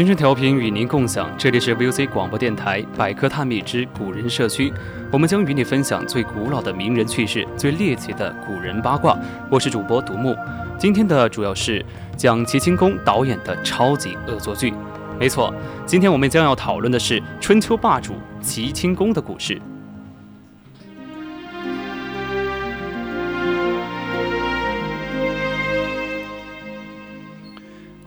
[0.00, 4.72] 青春调频与您共享，这里是 VOC 广播电台百科探秘之古人社区，
[5.12, 9.14] 我们将与你分享最古老的名人趣事，最猎奇的古人八卦。
[9.50, 10.34] 我是主播独木，
[10.78, 11.84] 今天的主要是
[12.16, 14.72] 讲齐清宫导演的超级恶作剧。
[15.18, 15.52] 没错，
[15.84, 19.60] 今天我们将要讨论的是春秋霸主齐清宫的故事。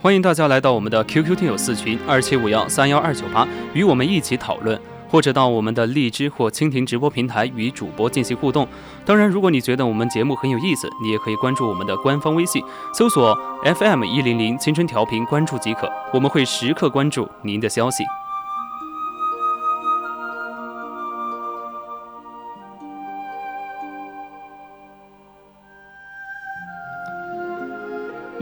[0.04, 4.78] 欢迎大家来到我们的 QQ 听友四群二七五幺三幺二九八，与我们一起讨论，
[5.10, 8.68] 或者到我们的荔枝或蜻蜓直播平台与主播进行互动。
[9.06, 12.62] 当然，如果你觉得我们节目很有意思，你也可以关注我们的官方微信，
[12.94, 18.04] 搜索 FM 一零零青春调频，关注即可，我们会时刻关注您的消息。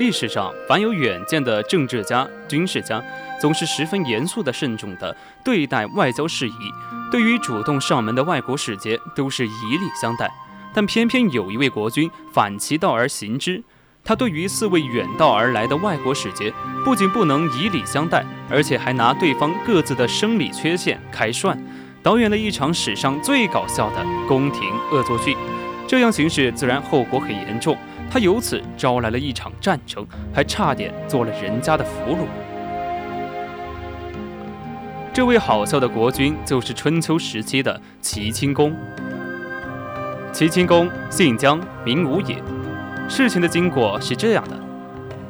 [0.02, 3.00] 历史上，凡有远见的政治家、军事家，
[3.40, 5.16] 总是十分严肃的、慎重的
[5.46, 6.54] 对待外交事宜。
[7.12, 10.28] 对于主动上门的外国使节，都是以礼相待。
[10.74, 13.64] 但偏偏有一位国君反其道而行之，
[14.04, 16.52] 他对于四位远道而来的外国使节，
[16.84, 21.56] 不仅不能以礼相待，而且还拿对方各自的生理缺陷开涮，
[22.02, 25.38] 导演了一场史上最搞笑的宫廷恶作剧。
[25.88, 27.78] 这样行事，自然后果很严重。
[28.14, 32.26] 他由此招来了一场战争，还差点做了人家的俘虏。
[35.14, 38.76] 这位好笑的国君就是春秋时期的齐清公。
[40.34, 42.36] 齐清公姓姜，名无野。
[43.08, 44.60] 事情的经过是这样的：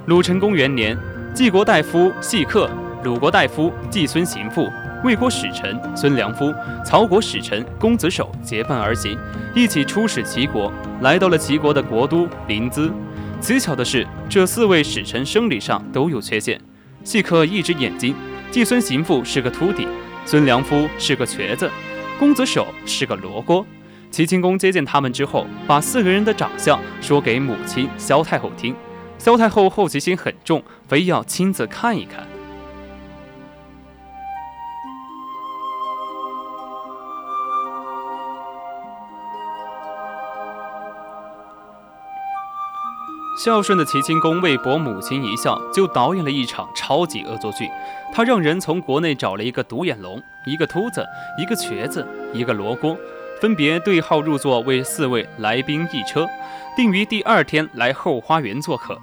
[0.08, 0.98] 鲁成公元年，
[1.36, 2.68] 晋国大夫细客、
[3.04, 4.70] 鲁国大夫季孙行父。
[5.04, 6.54] 魏国使臣孙良夫、
[6.86, 9.18] 曹国使臣公子守结伴而行，
[9.56, 12.92] 一起出使齐国，来到了齐国的国都临淄。
[13.40, 16.62] 奇巧的是，这四位使臣生理上都有缺陷：
[17.04, 18.14] 细客一只眼睛，
[18.52, 19.88] 季孙行父是个秃顶，
[20.24, 21.68] 孙良夫是个瘸子，
[22.20, 23.66] 公子守是个罗锅。
[24.12, 28.76] 齐清公接见他们之后，把四个人的长相说给母亲萧太后听。
[29.18, 32.28] 萧太后好奇心很重，非要亲自看一看。
[43.44, 47.68] 孝顺的齐清公为博母亲一笑，就导演了一场超级恶作剧。
[48.14, 51.04] 他让人从国内找了一个独眼龙、一个秃子、
[51.40, 52.96] 一个瘸子、一个罗锅，
[53.42, 56.28] 分别对号入座为四位来宾一车，
[56.76, 58.96] 定于第二天来后花园做客。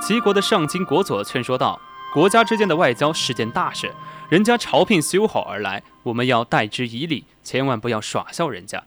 [0.00, 1.78] 齐国的上卿国佐劝说道
[2.14, 3.92] ：“国家之间的外交是件大事，
[4.30, 8.84] 人家朝聘修好而来，我们要待之以礼，千万不要耍笑人家。”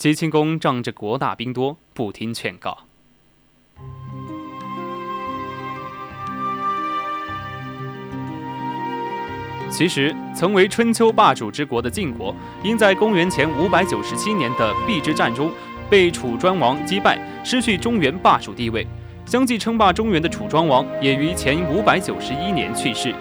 [0.00, 2.78] 齐清公仗着国大兵多，不听劝告。
[9.70, 15.50] 其实，曾为春秋霸主之国的晋国，因在公元前五百九十七年的邲之战中
[15.88, 18.86] 被楚庄王击败，失去中原霸主地位。
[19.24, 23.14] 相继称霸中原的楚庄王也于前五百九十一年去世，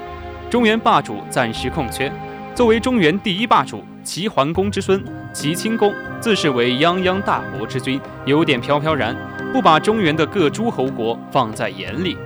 [0.50, 2.12] 中原霸主暂时空缺。
[2.56, 5.02] 作为中原第一霸主，齐桓公之孙
[5.32, 9.16] 齐顷公自视为泱泱大国之君，有点飘飘然，
[9.54, 12.18] 不把中原的各诸侯国放在眼里。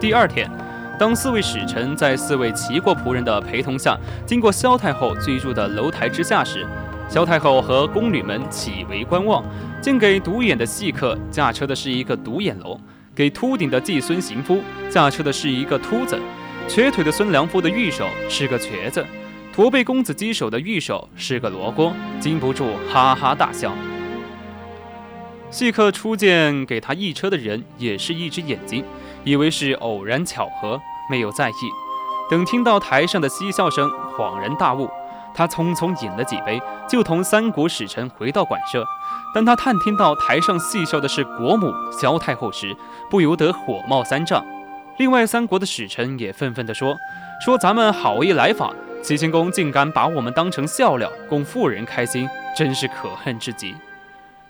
[0.00, 0.50] 第二天。
[0.98, 6.64] 当四位使臣在四位齐国仆人的陪同下，经过萧太后居住的楼台之下时，
[7.08, 9.44] 萧太后和宫女们起围观望，
[9.80, 12.80] 竟给独眼的细客驾车的是一个独眼龙，
[13.14, 16.16] 给秃顶的季孙行夫驾车的是一个秃子，
[16.68, 19.04] 瘸腿的孙良夫的御手是个瘸子，
[19.52, 23.74] 驼背公子击手的御手是个罗锅，禁不住哈哈大笑。
[25.50, 28.84] 细客初见给他一车的人也是一只眼睛，
[29.24, 30.80] 以为是偶然巧合，
[31.10, 31.52] 没有在意。
[32.30, 34.88] 等听到台上的嬉笑声，恍然大悟。
[35.34, 38.84] 他匆匆饮了几杯，就同三国使臣回到馆舍。
[39.34, 42.76] 当他探听到台上戏笑的是国母萧太后时，
[43.10, 44.44] 不由得火冒三丈。
[44.98, 46.94] 另外三国的使臣也纷纷地说
[47.44, 48.72] ：“说咱们好意来访，
[49.02, 53.74] 齐桓公竟敢把我们当成笑料，供妇人开心，真是可恨之极。”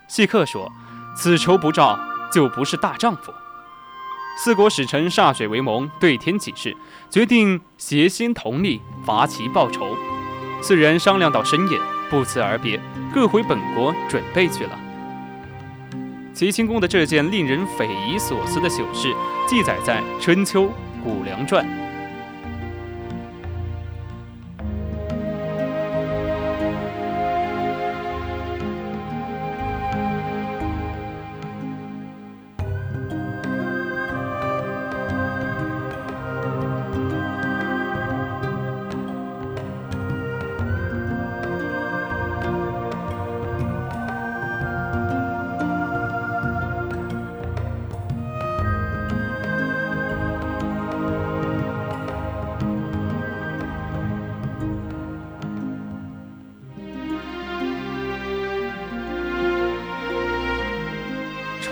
[0.08, 0.70] 细客说。
[1.16, 1.96] 此仇不报，
[2.32, 3.32] 就不是大丈夫。
[4.36, 6.76] 四国使臣歃血为盟，对天起誓，
[7.08, 9.96] 决定协心同力，伐齐报仇。
[10.60, 11.78] 四人商量到深夜，
[12.10, 12.80] 不辞而别，
[13.14, 14.78] 各回本国准备去了。
[16.32, 19.14] 齐顷公的这件令人匪夷所思的糗事，
[19.46, 20.64] 记载在《春秋·
[21.02, 21.64] 谷梁传》。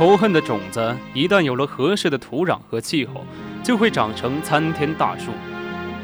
[0.03, 3.25] 仇恨的种子一旦有了合适的土壤和气候，
[3.63, 5.31] 就会长成参天大树。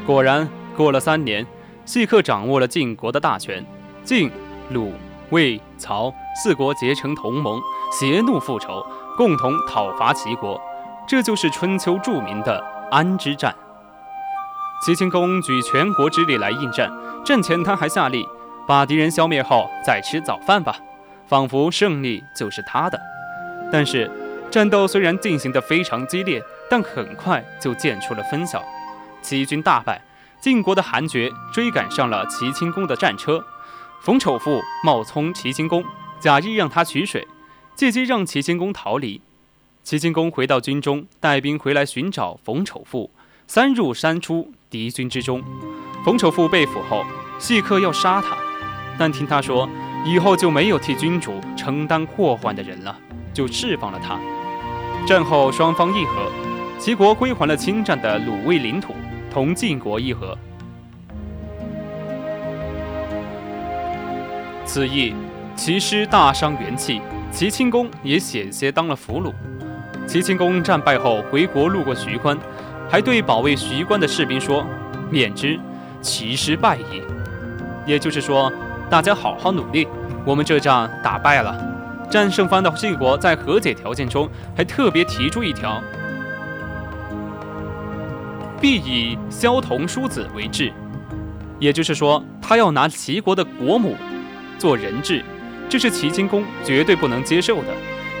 [0.05, 1.45] 果然，过了三年，
[1.83, 3.61] 细克掌握了晋国的大权，
[4.05, 4.31] 晋、
[4.69, 4.93] 鲁、
[5.31, 7.59] 魏、曹四国结成同盟，
[7.91, 8.81] 协怒复仇，
[9.17, 10.57] 共同讨伐齐国。
[11.05, 13.53] 这就是春秋著名的安之战。
[14.85, 16.89] 齐顷公举全国之力来应战，
[17.25, 18.25] 战前他还下令：
[18.65, 20.77] 把敌人消灭后再吃早饭吧，
[21.27, 22.97] 仿佛胜利就是他的。
[23.71, 24.09] 但是，
[24.49, 28.63] 战斗虽然进行得非常激烈，但很快就见出了分晓。
[29.21, 30.01] 齐军大败，
[30.41, 33.43] 晋国的韩厥追赶上了齐顷公的战车。
[34.01, 35.83] 冯丑父冒充齐顷公，
[36.19, 37.27] 假意让他取水，
[37.75, 39.21] 借机让齐顷公逃离。
[39.83, 43.11] 齐顷公回到军中，带兵回来寻找冯丑父，
[43.45, 45.43] 三入三出敌军之中。
[46.05, 47.05] 冯丑父被俘后，
[47.37, 48.37] 细客要杀他，
[48.97, 49.69] 但听他说
[50.05, 52.97] 以后就没有替君主承担祸患的人了。
[53.39, 54.19] 就释放了他。
[55.07, 56.29] 战后双方议和，
[56.77, 58.93] 齐国归还了侵占的鲁卫领土，
[59.31, 60.37] 同晋国议和。
[64.65, 65.15] 此役，
[65.55, 67.01] 齐师大伤元气，
[67.31, 69.33] 齐顷公也险些当了俘虏。
[70.05, 72.37] 齐顷公战败后回国，路过徐关，
[72.89, 74.65] 还对保卫徐关的士兵说
[75.09, 75.57] ：“免之，
[76.01, 77.01] 齐师败矣。”
[77.87, 78.51] 也就是说，
[78.89, 79.87] 大家好好努力，
[80.25, 81.78] 我们这仗打败了。
[82.09, 85.81] 战胜方的晋国在和解条件中还特别提出一条：
[88.59, 90.73] 必以萧同叔子为质，
[91.59, 93.95] 也就是说，他要拿齐国的国母
[94.57, 95.23] 做人质，
[95.69, 97.67] 这是齐顷公绝对不能接受的。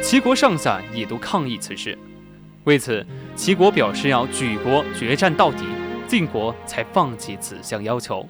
[0.01, 1.97] 齐国上下也都抗议此事，
[2.63, 3.05] 为此，
[3.35, 5.65] 齐国表示要举国决战到底，
[6.07, 8.25] 晋国才放弃此项要求。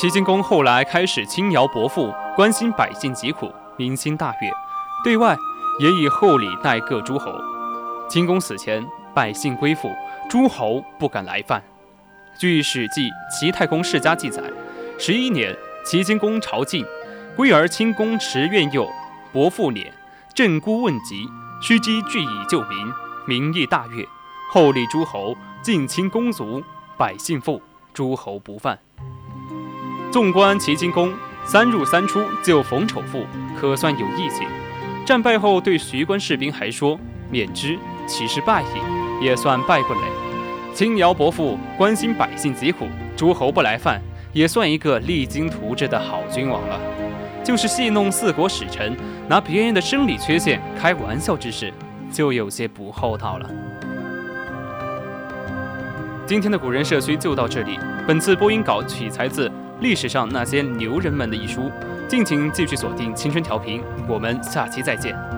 [0.00, 4.48] 齐景公后来开始轻徭薄赋，关心百姓疾苦，民心大悦。
[5.02, 5.36] 对外
[5.80, 7.32] 也以厚礼待各诸侯。
[8.08, 9.90] 景公死前，百姓归附，
[10.30, 11.60] 诸侯不敢来犯。
[12.38, 14.40] 据《史记·齐太公世家》记载，
[15.00, 15.52] 十一年，
[15.84, 16.86] 齐景公朝觐，
[17.34, 18.88] 归而亲公持怨佑，
[19.32, 19.84] 伯父辇，
[20.32, 21.26] 镇孤问疾，
[21.60, 22.92] 须积聚以救民，
[23.26, 24.06] 民意大悦，
[24.52, 26.62] 厚礼诸侯，近亲公族，
[26.96, 27.60] 百姓富，
[27.92, 28.78] 诸侯不犯。
[30.10, 31.12] 纵观齐景公
[31.44, 33.26] 三入三出救冯丑父，
[33.60, 34.42] 可算有义气。
[35.04, 36.98] 战败后对徐关士兵还说
[37.30, 40.00] ：“免之，其实败矣，也算败不馁。”
[40.74, 42.86] 轻徭薄赋，关心百姓疾苦，
[43.16, 44.00] 诸侯不来犯，
[44.32, 46.80] 也算一个励精图治的好君王了。
[47.44, 48.96] 就是戏弄四国使臣，
[49.28, 51.72] 拿别人的生理缺陷开玩笑之事，
[52.10, 53.50] 就有些不厚道了。
[56.26, 57.78] 今天的古人社区就到这里。
[58.06, 59.50] 本次播音稿取材自。
[59.80, 61.70] 历史上那些牛人们的一书，
[62.08, 65.37] 敬请继续锁定青春调频，我们下期再见。